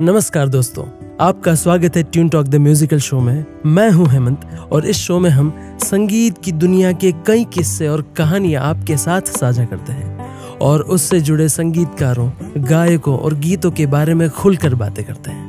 [0.00, 0.84] नमस्कार दोस्तों,
[1.20, 4.40] आपका स्वागत है tune talk the musical show में। मैं हूँ हेमंत
[4.72, 5.52] और इस शो में हम
[5.84, 11.20] संगीत की दुनिया के कई किस्से और कहानियाँ आपके साथ साझा करते हैं और उससे
[11.20, 15.48] जुड़े संगीतकारों, गायकों और गीतों के बारे में खुलकर बातें करते हैं।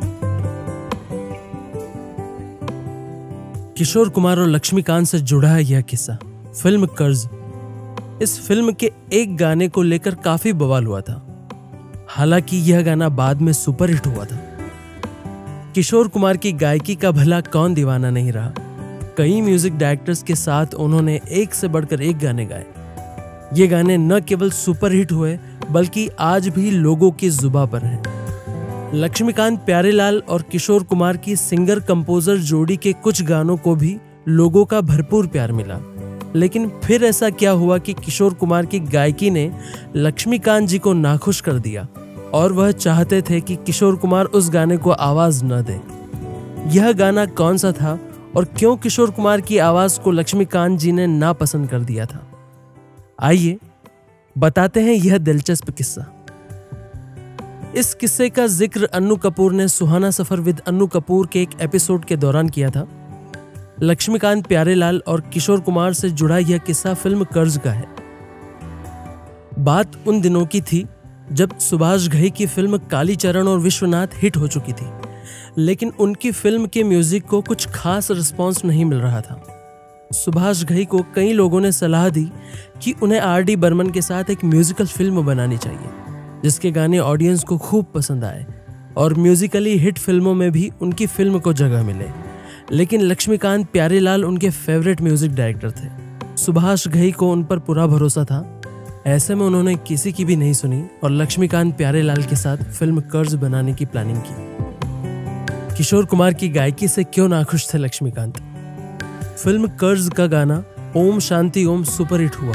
[3.77, 6.18] किशोर कुमार और लक्ष्मीकांत से जुड़ा है यह किस्सा।
[6.64, 7.29] फ़िल्म कर्ज।
[8.21, 11.23] इस फ़िल्म के एक गाने को लेकर काफ़ी बवाल हुआ था।
[12.10, 14.39] हालाँकि यह गाना बाद में सुपरहिट हुआ था।
[15.75, 18.54] किशोर कुमार की गायकी का भला कौन दीवाना नहीं रहा।
[19.18, 22.65] कई म्यूज़िक डायरेक्टर्स के साथ उन्होंने एक से बढ़कर एक गाने गाए।
[23.54, 25.39] ये गाने न केवल सुपरहिट हुए,
[25.71, 28.04] बल्कि आज भी लोगों की जुबा पर हैं।
[28.93, 34.66] लक्ष्मीकांत प्यारेलाल और किशोर कुमार की सिंगर कंपोजर जोड़ी के कुछ गानों को भी लोगों
[34.66, 35.80] का भरपूर प्यार मिला।
[36.36, 39.52] लेकिन फिर ऐसा क्या हुआ कि किशोर कुमार की गायकी ने
[39.95, 41.88] लक्ष्मीकांत जी को नाखुश कर दिया?
[42.33, 45.80] और वह चाहते थे कि किशोर कुमार उस गाने को आवाज़ न दे।
[46.78, 48.00] यह गाना कौन सा था
[48.36, 52.28] और क्यों किशोर कुमार की आवाज़ को लक्ष्मीकांत जी ने नापसंद कर दिया था?
[53.19, 53.58] आइए,
[54.38, 56.14] बताते हैं यह दिलचस्प किस्सा।
[57.75, 62.06] इस किस्से का ज़िक्र अन्नू कपूर ने सुहाना सफ़र विद अन्नू कपूर के एक एपिसोड
[62.06, 62.88] के दौरान किया था।
[63.81, 67.86] लक्ष्मीकांत प्यारेलाल और किशोर कुमार से जुड़ा यह किस्सा फ़िल्म कर्ज का है।
[69.59, 70.86] बात उन दिनों की थी
[71.31, 74.86] जब सुभाष घई की फ़िल्म कालीचरण और विश्वनाथ हिट हो चुकी थी,
[75.58, 79.42] लेकिन उनकी फ़िल्म के म्यूज़िक को कुछ खास रिस्पॉन्स नहीं मिल रहा था।
[80.14, 82.23] सुभाष घई को कई लोगों ने सलाह दी
[82.84, 85.89] कि उन्हें आर डी बर्मन के साथ एक म्यूजिकल फ़िल्म बनानी चाहिए,
[86.44, 88.45] जिसके गाने ऑडियंस को खूब पसंद आए
[88.97, 92.09] और म्यूजिकली हिट फ़िल्मों में भी उनकी फ़िल्म को जगह मिले।
[92.72, 98.23] लेकिन लक्ष्मीकांत प्यारेलाल उनके फेवरेट म्यूज़िक डायरेक्टर थे। सुभाष घई को उन पर पूरा भरोसा
[98.23, 98.56] था
[99.08, 103.36] ऐसे में उन्होंने किसी की भी नहीं सुनी और लक्ष्मीकांत प्यारेलाल के साथ फ़िल्म कर्ज
[103.36, 104.58] बनाने की प्लानिंग की।
[105.75, 108.38] किशोर कुमार की गायकी से क्यों नाखुश थे लक्ष्मीकांत?
[109.44, 110.63] फ़िल्म कर्ज का गाना
[110.97, 112.53] ओम शांति ओम सुपरहिट हुआ।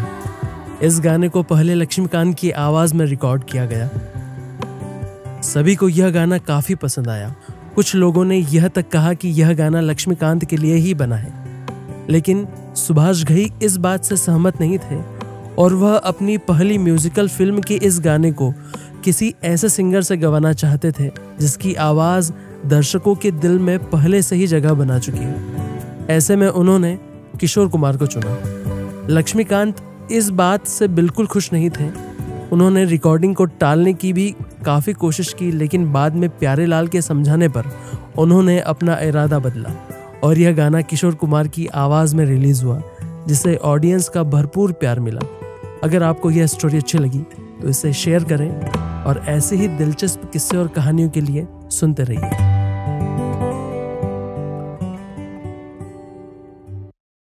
[0.82, 3.90] इस गाने को पहले लक्ष्मीकांत की आवाज़ में रिकॉर्ड किया गया।
[5.40, 7.34] सभी को यह गाना काफ़ी पसंद आया।
[7.74, 11.32] कुछ लोगों ने यह तक कहा कि यह गाना लक्ष्मीकांत के लिए ही बना है।
[12.10, 15.11] लेकिन सुभाष घई इस बात से सहमत नहीं थे
[15.58, 18.52] और वह अपनी पहली म्यूजिकल फ़िल्म के इस गाने को
[19.04, 22.32] किसी ऐसे सिंगर से गवाना चाहते थे, जिसकी आवाज़
[22.66, 26.98] दर्शकों के दिल में पहले से ही जगह बना चुकी है। ऐसे में उन्होंने
[27.40, 28.36] किशोर कुमार को चुना।
[29.10, 29.76] लक्ष्मीकांत
[30.10, 31.90] इस बात से बिल्कुल खुश नहीं थे।
[32.52, 37.02] उन्होंने रिकॉर्डिंग को टालने की भी काफ़ी कोशिश की, लेकिन बाद में प्यारे लाल के
[37.02, 37.72] समझाने पर
[38.18, 39.74] उन्होंने अपना इरादा बदला
[40.24, 42.82] और यह गाना किशोर कुमार की आवाज़ में रिलीज़ हुआ
[43.28, 45.20] जिसे ऑडियंस का भरपूर प्यार मिला।
[45.84, 47.18] अगर आपको यह स्टोरी अच्छी लगी
[47.62, 48.50] तो इसे शेयर करें
[49.04, 52.51] और ऐसे ही दिलचस्प किस्से और कहानियों के लिए सुनते रहिए।